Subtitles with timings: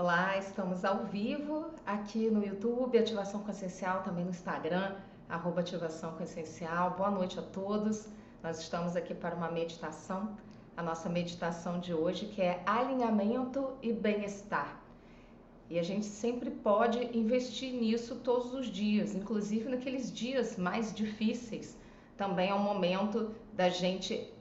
[0.00, 4.94] Olá, estamos ao vivo aqui no YouTube, Ativação Consciencial, também no Instagram,
[5.28, 6.92] arroba Ativação Consciencial.
[6.92, 8.06] Boa noite a todos.
[8.40, 10.36] Nós estamos aqui para uma meditação,
[10.76, 14.80] a nossa meditação de hoje, que é alinhamento e bem-estar.
[15.68, 21.76] E a gente sempre pode investir nisso todos os dias, inclusive naqueles dias mais difíceis.
[22.16, 24.32] Também é um momento da gente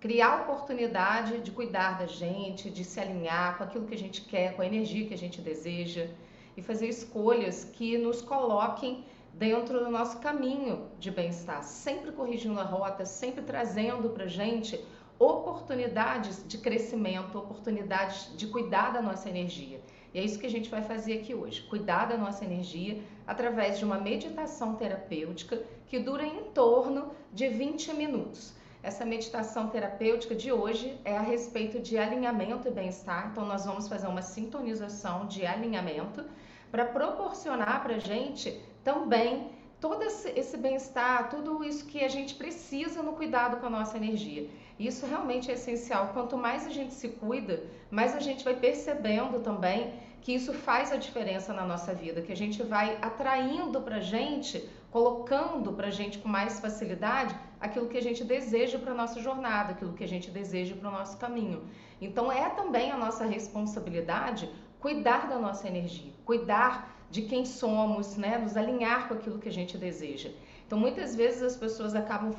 [0.00, 4.56] criar oportunidade de cuidar da gente, de se alinhar com aquilo que a gente quer,
[4.56, 6.08] com a energia que a gente deseja
[6.56, 12.64] e fazer escolhas que nos coloquem dentro do nosso caminho de bem-estar, sempre corrigindo a
[12.64, 14.82] rota, sempre trazendo para gente
[15.18, 19.82] oportunidades de crescimento, oportunidades de cuidar da nossa energia.
[20.14, 23.78] E é isso que a gente vai fazer aqui hoje, cuidar da nossa energia através
[23.78, 28.58] de uma meditação terapêutica que dura em torno de 20 minutos.
[28.82, 33.28] Essa meditação terapêutica de hoje é a respeito de alinhamento e bem-estar.
[33.30, 36.24] Então, nós vamos fazer uma sintonização de alinhamento
[36.70, 43.02] para proporcionar para a gente também todo esse bem-estar, tudo isso que a gente precisa
[43.02, 44.48] no cuidado com a nossa energia.
[44.78, 46.10] Isso realmente é essencial.
[46.14, 49.92] Quanto mais a gente se cuida, mais a gente vai percebendo também
[50.22, 54.00] que isso faz a diferença na nossa vida, que a gente vai atraindo para a
[54.00, 58.94] gente, colocando para a gente com mais facilidade aquilo que a gente deseja para a
[58.94, 61.62] nossa jornada, aquilo que a gente deseja para o nosso caminho.
[62.00, 68.38] Então é também a nossa responsabilidade cuidar da nossa energia, cuidar de quem somos, né?
[68.38, 70.30] nos alinhar com aquilo que a gente deseja.
[70.66, 72.32] Então muitas vezes as pessoas acabam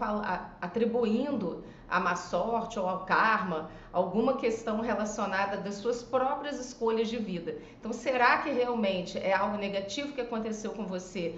[0.61, 7.17] atribuindo à má sorte ou ao karma alguma questão relacionada das suas próprias escolhas de
[7.17, 7.57] vida.
[7.77, 11.38] Então será que realmente é algo negativo que aconteceu com você?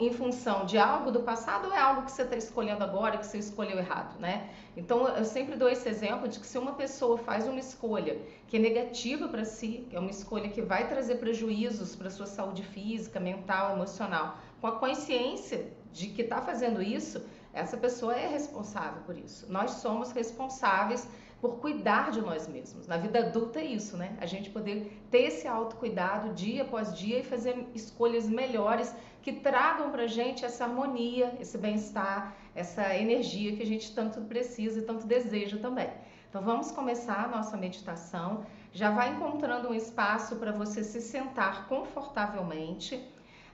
[0.00, 3.26] Em função de algo do passado ou é algo que você está escolhendo agora que
[3.26, 4.50] você escolheu errado, né?
[4.76, 8.56] Então eu sempre dou esse exemplo de que se uma pessoa faz uma escolha que
[8.56, 12.62] é negativa para si, que é uma escolha que vai trazer prejuízos para sua saúde
[12.62, 17.22] física, mental, emocional, com a consciência de que está fazendo isso,
[17.52, 19.50] essa pessoa é responsável por isso.
[19.52, 21.06] Nós somos responsáveis
[21.44, 22.86] por cuidar de nós mesmos.
[22.86, 24.16] Na vida adulta é isso, né?
[24.18, 29.90] A gente poder ter esse autocuidado dia após dia e fazer escolhas melhores que tragam
[29.90, 35.06] pra gente essa harmonia, esse bem-estar, essa energia que a gente tanto precisa e tanto
[35.06, 35.90] deseja também.
[36.30, 38.46] Então vamos começar a nossa meditação.
[38.72, 43.06] Já vai encontrando um espaço para você se sentar confortavelmente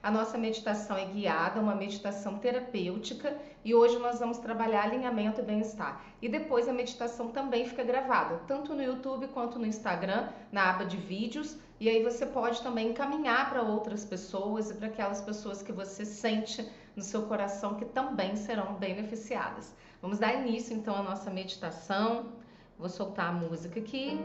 [0.03, 5.43] a nossa meditação é guiada, uma meditação terapêutica, e hoje nós vamos trabalhar alinhamento e
[5.43, 6.03] bem-estar.
[6.21, 10.85] E depois a meditação também fica gravada, tanto no YouTube quanto no Instagram, na aba
[10.85, 15.61] de vídeos, e aí você pode também encaminhar para outras pessoas e para aquelas pessoas
[15.61, 19.75] que você sente no seu coração que também serão beneficiadas.
[20.01, 22.33] Vamos dar início então à nossa meditação.
[22.77, 24.19] Vou soltar a música aqui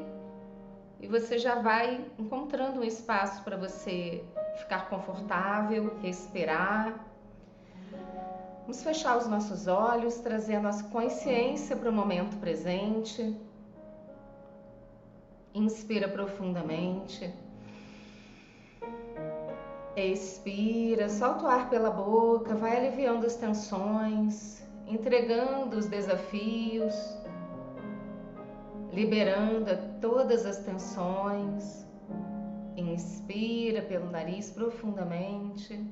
[1.00, 4.24] e você já vai encontrando um espaço para você
[4.56, 7.06] ficar confortável, respirar.
[8.62, 13.38] Vamos fechar os nossos olhos, trazer a nossa consciência para o momento presente.
[15.54, 17.32] Inspira profundamente.
[19.96, 26.94] Expira, solta o ar pela boca, vai aliviando as tensões, entregando os desafios,
[28.92, 31.85] liberando todas as tensões.
[32.76, 35.82] Inspira pelo nariz profundamente.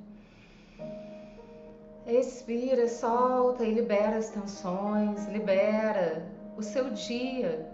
[2.06, 7.66] Expira, solta e libera as tensões, libera o seu dia.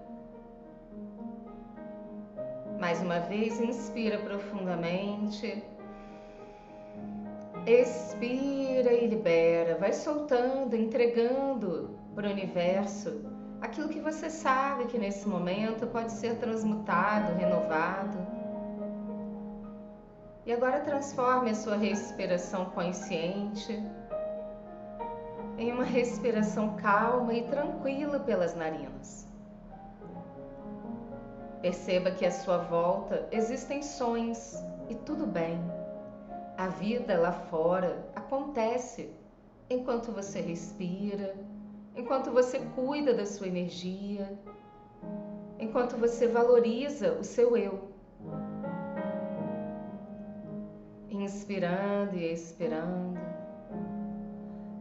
[2.78, 5.62] Mais uma vez, inspira profundamente.
[7.66, 9.76] Expira e libera.
[9.76, 13.22] Vai soltando, entregando para o universo
[13.60, 18.40] aquilo que você sabe que nesse momento pode ser transmutado, renovado.
[20.50, 23.81] E agora transforme a sua respiração consciente
[25.56, 29.28] em uma respiração calma e tranquila pelas narinas.
[31.62, 35.56] Perceba que à sua volta existem sons e tudo bem.
[36.58, 39.08] A vida lá fora acontece
[39.70, 41.32] enquanto você respira,
[41.94, 44.37] enquanto você cuida da sua energia,
[45.61, 47.89] enquanto você valoriza o seu eu.
[51.11, 53.21] Inspirando e expirando.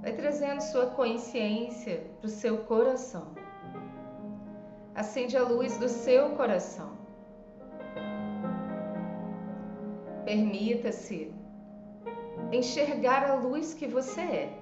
[0.02, 3.28] Vai trazendo sua consciência para o seu coração.
[4.96, 6.98] Acende a luz do seu coração.
[10.26, 11.34] Permita-se
[12.52, 14.60] enxergar a luz que você é.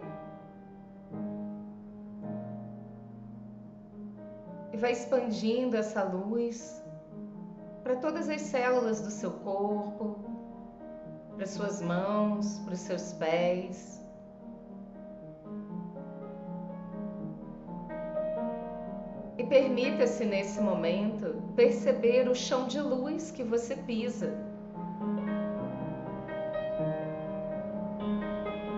[4.73, 6.83] E vai expandindo essa luz
[7.83, 10.26] para todas as células do seu corpo,
[11.37, 14.03] para suas mãos, para os seus pés.
[19.37, 24.33] E permita-se nesse momento perceber o chão de luz que você pisa.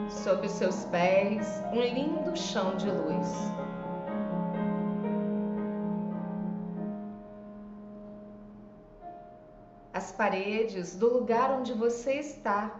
[0.09, 3.58] Sob os seus pés, um lindo chão de luz.
[10.19, 12.77] Paredes do lugar onde você está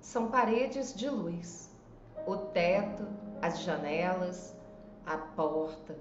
[0.00, 1.68] são paredes de luz.
[2.24, 3.04] O teto,
[3.42, 4.54] as janelas,
[5.04, 5.96] a porta.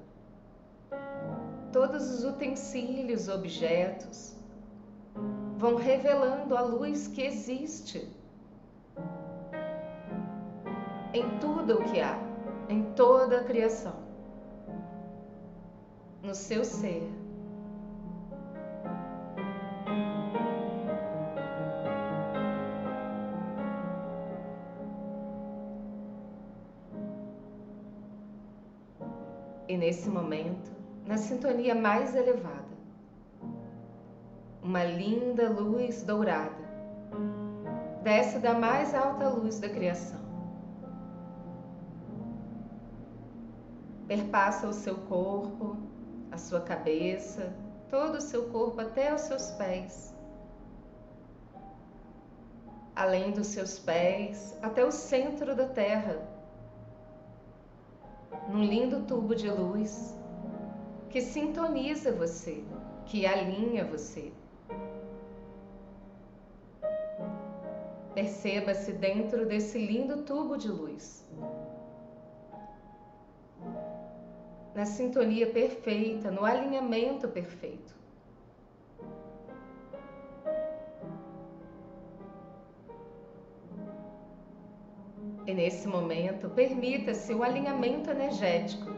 [1.73, 4.35] Todos os utensílios, objetos
[5.57, 8.07] vão revelando a luz que existe
[11.11, 12.19] em tudo o que há,
[12.69, 13.95] em toda a criação,
[16.21, 17.26] no seu ser.
[29.67, 30.71] E nesse momento,
[31.05, 32.77] na sintonia mais elevada,
[34.61, 36.67] uma linda luz dourada
[38.01, 40.21] desce da mais alta luz da criação.
[44.07, 45.75] Perpassa o seu corpo,
[46.31, 47.53] a sua cabeça,
[47.89, 50.15] todo o seu corpo até os seus pés.
[52.95, 56.36] Além dos seus pés, até o centro da terra
[58.49, 60.15] num lindo tubo de luz
[61.09, 62.63] que sintoniza você,
[63.05, 64.31] que alinha você.
[68.13, 71.27] Perceba-se dentro desse lindo tubo de luz.
[74.75, 77.96] Na sintonia perfeita, no alinhamento perfeito.
[85.47, 88.91] E nesse momento, permita-se o alinhamento energético.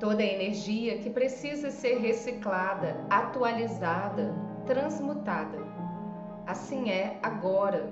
[0.00, 4.34] Toda a energia que precisa ser reciclada, atualizada,
[4.66, 5.56] transmutada.
[6.44, 7.88] Assim é agora,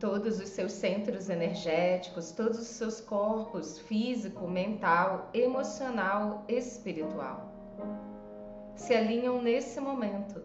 [0.00, 7.52] todos os seus centros energéticos, todos os seus corpos físico, mental, emocional, espiritual.
[8.74, 10.42] Se alinham nesse momento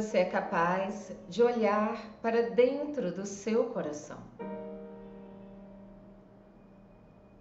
[0.00, 4.18] você é capaz de olhar para dentro do seu coração,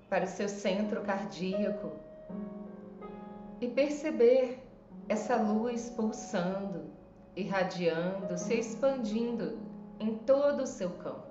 [0.10, 1.92] para o seu centro cardíaco
[3.62, 4.60] e perceber
[5.08, 6.86] essa luz pulsando,
[7.36, 9.60] irradiando, se expandindo
[10.00, 11.28] em todo o seu campo.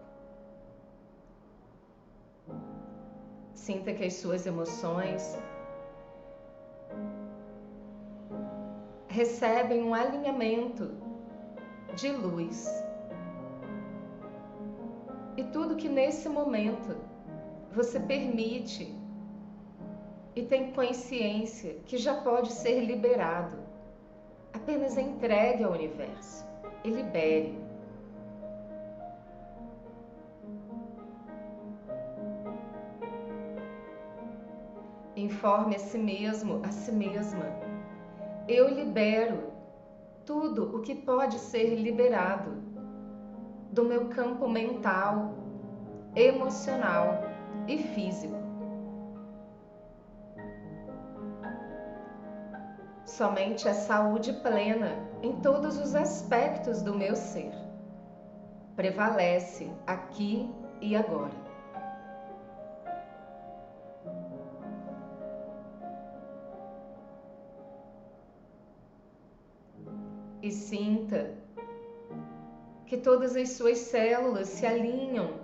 [3.52, 5.36] Sinta que as suas emoções
[9.08, 11.05] recebem um alinhamento
[11.94, 12.66] de luz.
[15.36, 16.96] E tudo que nesse momento
[17.72, 18.94] você permite
[20.34, 23.58] e tem consciência que já pode ser liberado,
[24.52, 26.44] apenas entregue ao universo
[26.84, 27.58] e libere.
[35.14, 37.66] Informe a si mesmo, a si mesma
[38.48, 39.55] eu libero
[40.26, 42.50] tudo o que pode ser liberado
[43.70, 45.34] do meu campo mental,
[46.14, 47.22] emocional
[47.68, 48.34] e físico.
[53.06, 57.52] Somente a saúde plena em todos os aspectos do meu ser
[58.74, 60.50] prevalece aqui
[60.82, 61.45] e agora.
[70.46, 71.34] E sinta
[72.86, 75.40] que todas as suas células se alinham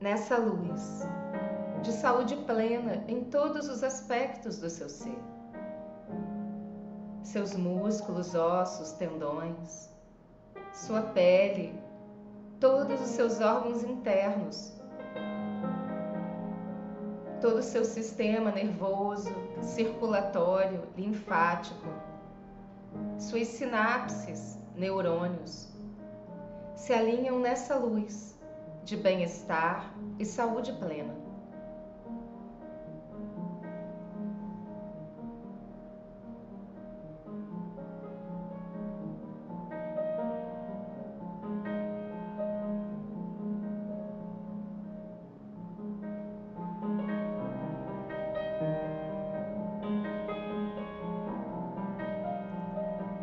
[0.00, 1.02] nessa luz
[1.82, 5.18] de saúde plena em todos os aspectos do seu ser.
[7.24, 9.90] Seus músculos, ossos, tendões,
[10.72, 11.74] sua pele,
[12.60, 14.80] todos os seus órgãos internos,
[17.40, 22.03] todo o seu sistema nervoso, circulatório, linfático,
[23.18, 25.68] suas sinapses, neurônios,
[26.74, 28.38] se alinham nessa luz
[28.84, 31.23] de bem-estar e saúde plena.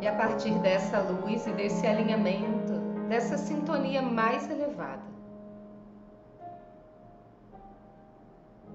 [0.02, 2.72] E a partir dessa luz e desse alinhamento,
[3.08, 5.04] dessa sintonia mais elevada,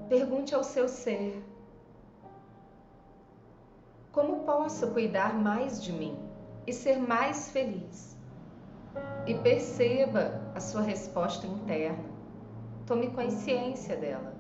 [0.08, 1.44] pergunte ao seu ser:
[4.10, 6.18] Como posso cuidar mais de mim
[6.66, 8.16] e ser mais feliz?
[9.26, 12.06] E perceba a sua resposta interna.
[12.86, 14.37] Tome consciência dela.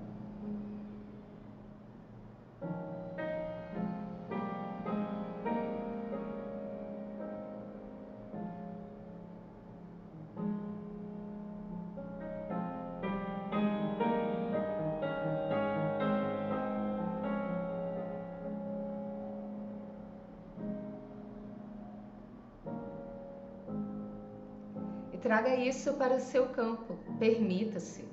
[25.17, 26.95] E traga isso para o seu campo.
[27.17, 28.05] Permita-se.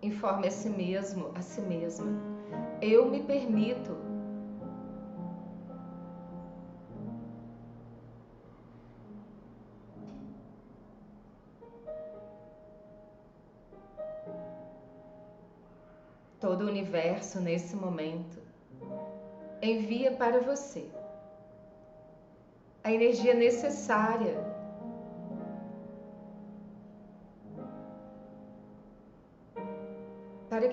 [0.00, 2.06] Informe a si mesmo, a si mesma.
[2.80, 3.96] Eu me permito.
[16.38, 18.38] Todo o universo nesse momento
[19.60, 20.88] envia para você
[22.84, 24.47] a energia necessária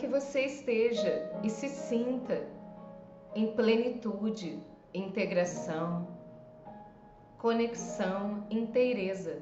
[0.05, 2.47] que você esteja e se sinta
[3.33, 6.07] em plenitude, integração,
[7.39, 9.41] conexão, inteireza.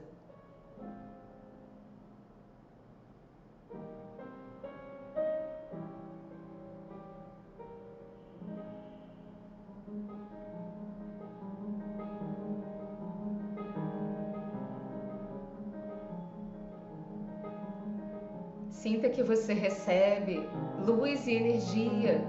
[19.36, 20.48] Você recebe
[20.86, 22.24] luz e energia,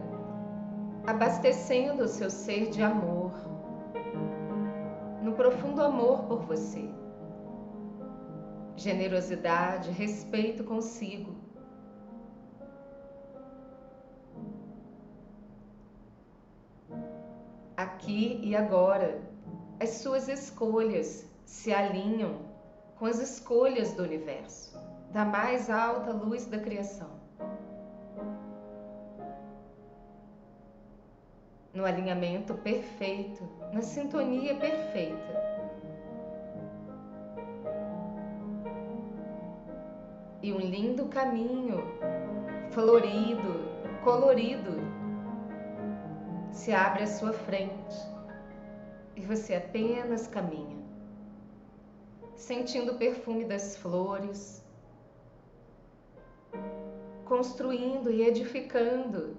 [1.07, 3.31] abastecendo o seu ser de amor,
[5.23, 6.89] no profundo amor por você,
[8.75, 11.35] generosidade, respeito consigo.
[17.77, 19.21] Aqui e agora,
[19.79, 22.39] as suas escolhas se alinham
[22.97, 24.75] com as escolhas do universo
[25.15, 27.09] da mais alta luz da criação.
[31.73, 35.45] No alinhamento perfeito, na sintonia perfeita.
[40.43, 41.79] E um lindo caminho,
[42.73, 43.71] florido,
[44.03, 44.73] colorido,
[46.51, 47.97] se abre à sua frente
[49.15, 50.77] e você apenas caminha,
[52.35, 54.64] sentindo o perfume das flores,
[57.25, 59.37] construindo e edificando,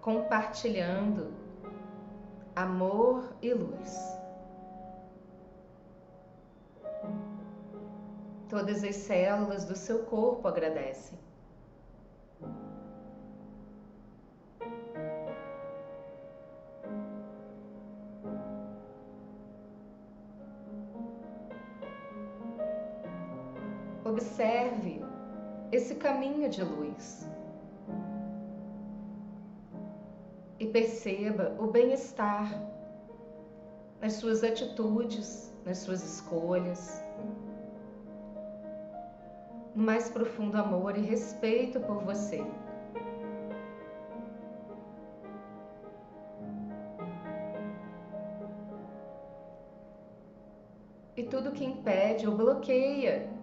[0.00, 1.32] compartilhando
[2.54, 3.96] amor e luz.
[8.48, 11.18] Todas as células do seu corpo agradecem.
[26.02, 27.30] Caminho de luz.
[30.58, 32.50] E perceba o bem-estar
[34.00, 37.02] nas suas atitudes, nas suas escolhas,
[39.76, 42.44] no mais profundo amor e respeito por você.
[51.16, 53.41] E tudo que impede ou bloqueia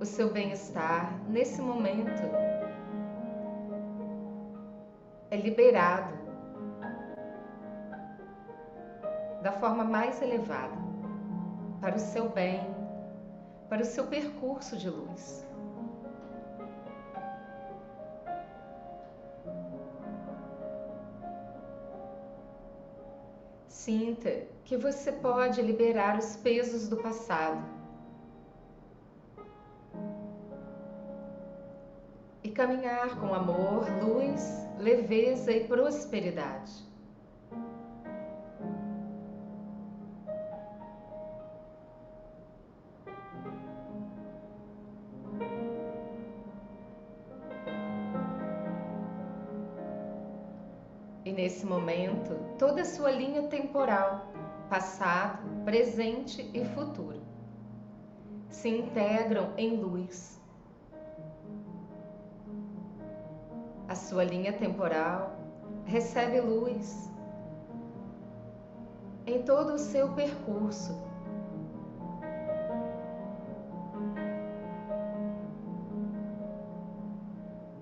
[0.00, 2.22] o seu bem-estar nesse momento
[5.30, 6.16] é liberado
[9.42, 10.76] da forma mais elevada
[11.80, 12.60] para o seu bem,
[13.68, 15.44] para o seu percurso de luz.
[23.66, 27.77] Sinta que você pode liberar os pesos do passado
[32.58, 36.72] caminhar com amor, luz, leveza e prosperidade.
[51.24, 54.32] E nesse momento, toda a sua linha temporal,
[54.68, 57.22] passado, presente e futuro,
[58.48, 60.37] se integram em luz.
[64.08, 65.36] Sua linha temporal
[65.84, 67.10] recebe luz
[69.26, 70.98] em todo o seu percurso.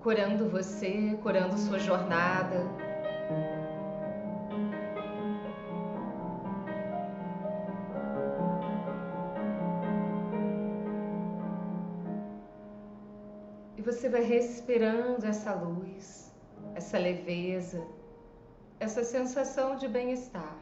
[0.00, 2.66] Curando você, curando sua jornada,
[13.82, 16.32] você vai respirando essa luz,
[16.74, 17.86] essa leveza,
[18.80, 20.56] essa sensação de bem-estar.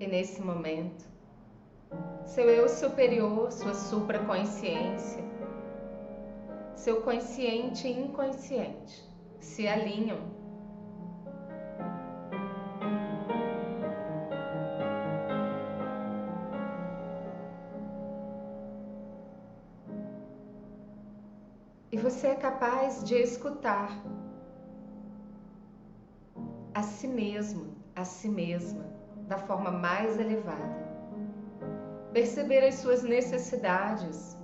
[0.00, 1.04] E nesse momento,
[2.24, 5.22] seu eu superior, sua supraconsciência,
[6.74, 10.31] seu consciente e inconsciente se alinham
[22.22, 23.90] você é capaz de escutar
[26.72, 28.84] a si mesmo, a si mesma,
[29.26, 30.86] da forma mais elevada.
[32.12, 34.38] Perceber as suas necessidades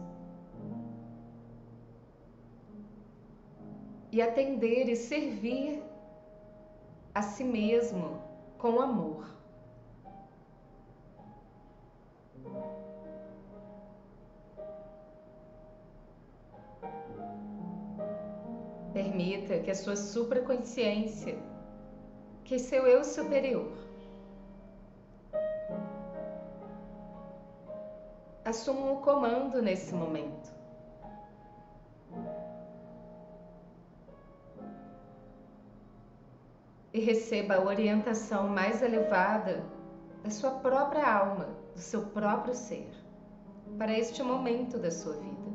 [4.10, 5.80] e atender e servir
[7.14, 8.20] a si mesmo
[8.58, 9.37] com amor.
[18.98, 21.38] Permita que a sua supraconsciência,
[22.44, 23.70] que seu eu superior,
[28.44, 30.52] assuma o comando nesse momento.
[36.92, 39.62] E receba a orientação mais elevada
[40.24, 42.90] da sua própria alma, do seu próprio ser,
[43.78, 45.47] para este momento da sua vida.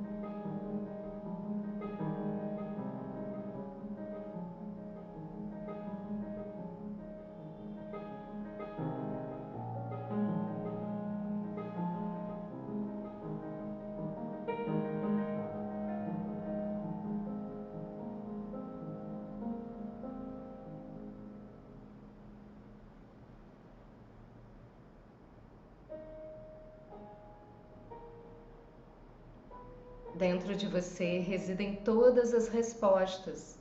[30.84, 33.58] Você residem todas as respostas,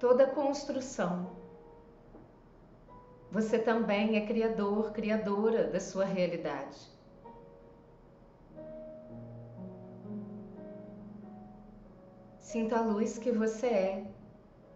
[0.00, 1.30] toda a construção.
[3.30, 6.76] Você também é criador, criadora da sua realidade.
[12.40, 14.04] Sinta a luz que você é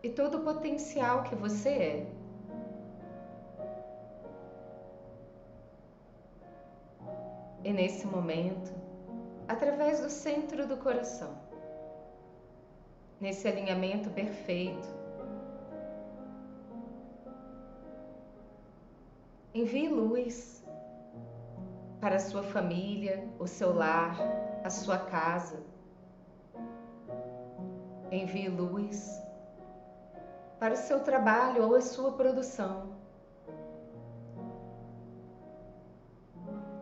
[0.05, 2.07] e todo o potencial que você é.
[7.65, 8.86] E nesse momento,
[9.49, 11.37] através do centro do coração.
[13.21, 14.89] Nesse alinhamento perfeito.
[19.55, 20.65] Envie luz
[22.01, 24.17] para a sua família, o seu lar,
[24.63, 25.63] a sua casa.
[28.13, 29.23] Envie luz
[30.59, 32.95] para o seu trabalho ou a sua produção.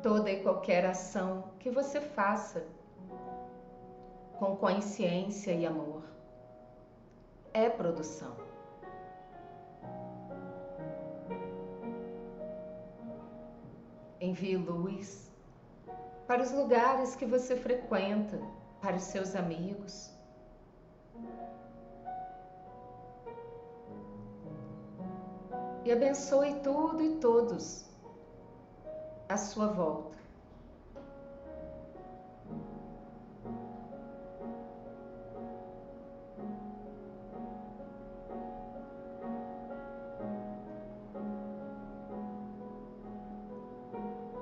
[0.04, 2.62] Toda e qualquer ação que você faça
[4.38, 6.02] com consciência e amor
[7.54, 8.36] é produção.
[14.20, 15.32] Envie luz
[16.26, 18.38] para os lugares que você frequenta,
[18.82, 20.12] para os seus amigos.
[25.82, 27.93] E abençoe tudo e todos
[29.28, 30.16] à sua volta.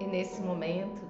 [0.00, 1.00] E nesse momento,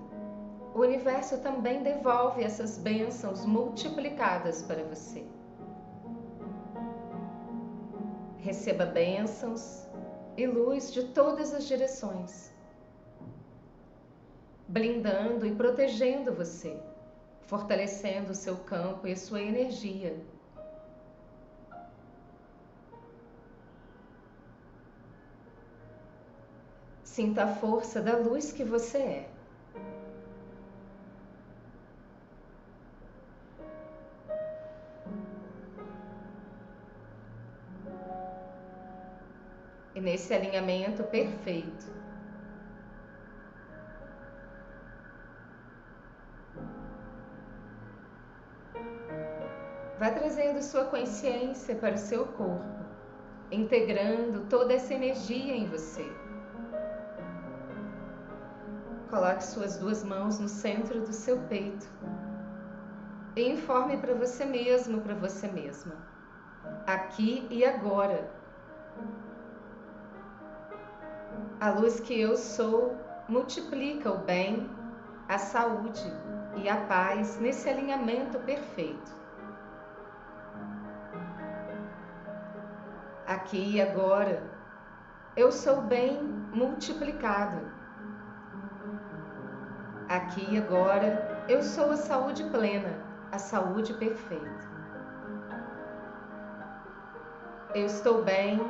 [0.74, 5.24] o universo também devolve essas bênçãos multiplicadas para você.
[8.38, 9.86] Receba bênçãos
[10.36, 12.51] e luz de todas as direções,
[14.72, 16.80] blindando e protegendo você,
[17.42, 20.16] fortalecendo o seu campo e a sua energia.
[27.04, 29.28] Sinta a força da luz que você é.
[39.94, 42.02] E nesse alinhamento perfeito,
[50.02, 52.84] vá trazendo sua consciência para o seu corpo,
[53.52, 56.04] integrando toda essa energia em você.
[59.08, 61.86] Coloque suas duas mãos no centro do seu peito
[63.36, 65.94] e informe para você mesmo, para você mesma,
[66.84, 68.28] aqui e agora.
[71.60, 72.96] A luz que eu sou
[73.28, 74.68] multiplica o bem,
[75.28, 76.12] a saúde
[76.56, 79.21] e a paz nesse alinhamento perfeito.
[83.32, 84.42] Aqui e agora,
[85.34, 87.56] eu sou bem multiplicado
[90.06, 92.94] Aqui e agora eu sou a saúde plena,
[93.32, 94.66] a saúde perfeita.
[97.74, 98.60] Eu estou bem,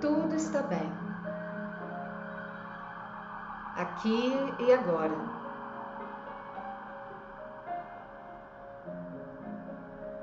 [0.00, 0.92] tudo está bem.
[3.74, 5.35] Aqui e agora.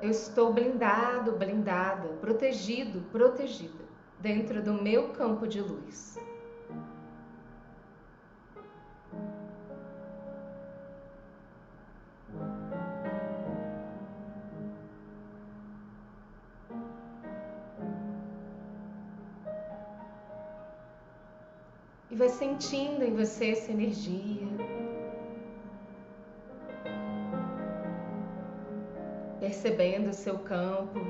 [0.04, 3.82] Eu estou blindado, blindada, protegido, protegida
[4.20, 6.18] dentro do meu campo de luz.
[22.10, 24.73] e vai sentindo em você essa energia.
[29.44, 31.00] Percebendo o seu campo,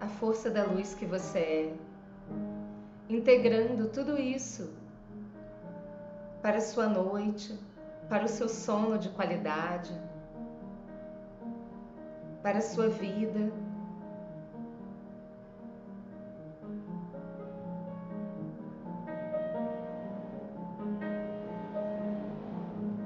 [0.00, 1.74] a força da luz que você é,
[3.08, 4.72] integrando tudo isso
[6.40, 7.58] para a sua noite,
[8.08, 9.92] para o seu sono de qualidade,
[12.44, 13.52] para a sua vida.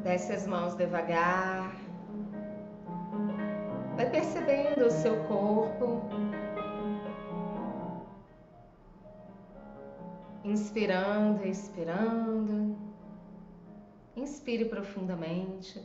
[0.02, 1.83] Desce as mãos devagar.
[3.96, 6.02] Vai percebendo o seu corpo.
[10.42, 12.76] Inspirando, expirando.
[14.16, 15.80] Inspire profundamente.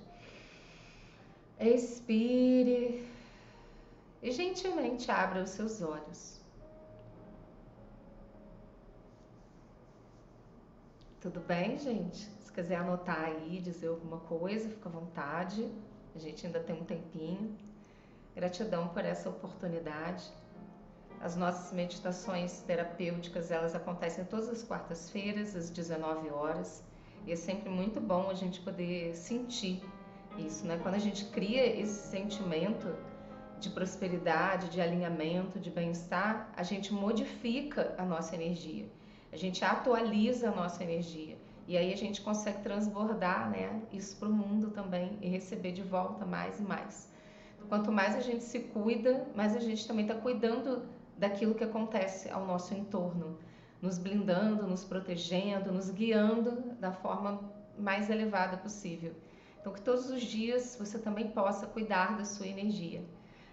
[1.59, 3.07] Expire.
[4.23, 6.41] E gentilmente abra os seus olhos.
[11.21, 12.17] Tudo bem, gente?
[12.17, 15.71] Se quiser anotar aí, dizer alguma coisa, fica à vontade.
[16.15, 17.68] A gente ainda tem um tempinho.
[18.39, 20.23] Gratidão por essa oportunidade.
[21.19, 26.81] As nossas meditações terapêuticas, elas acontecem todas as quartas-feiras, às 19 horas.
[27.27, 29.83] E é sempre muito bom a gente poder sentir
[30.37, 30.79] isso, né?
[30.81, 32.95] Quando a gente cria esse sentimento
[33.59, 38.89] de prosperidade, de alinhamento, de bem-estar, a gente modifica a nossa energia.
[39.33, 41.37] A gente atualiza a nossa energia.
[41.67, 45.83] E aí a gente consegue transbordar né, isso para o mundo também e receber de
[45.83, 47.18] volta mais e mais.
[47.67, 50.83] Quanto mais a gente se cuida, mais a gente também está cuidando
[51.17, 53.37] daquilo que acontece ao nosso entorno,
[53.81, 57.39] nos blindando, nos protegendo, nos guiando da forma
[57.77, 59.13] mais elevada possível.
[59.59, 63.03] Então, que todos os dias você também possa cuidar da sua energia.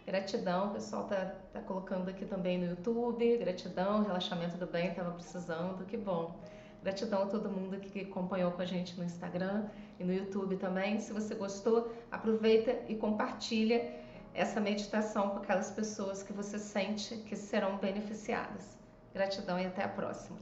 [0.07, 3.37] Gratidão, o pessoal está tá colocando aqui também no YouTube.
[3.39, 6.39] Gratidão, relaxamento do bem, estava precisando, que bom.
[6.87, 9.65] Gratidão a todo mundo que acompanhou com a gente no Instagram
[9.99, 11.01] e no YouTube também.
[11.01, 13.93] Se você gostou, aproveita e compartilha
[14.33, 18.79] essa meditação com aquelas pessoas que você sente que serão beneficiadas.
[19.13, 20.39] Gratidão e até a próxima.